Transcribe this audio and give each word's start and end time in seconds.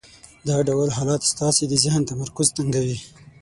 دا 0.47 0.57
ډول 0.67 0.89
حالت 0.97 1.21
ستاسې 1.33 1.63
د 1.67 1.73
ذهن 1.83 2.01
تمرکز 2.09 2.47
تنګوي. 2.57 2.97